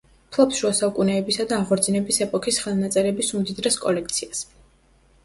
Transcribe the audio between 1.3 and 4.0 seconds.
და აღორძინების ეპოქის ხელნაწერების უმდიდრეს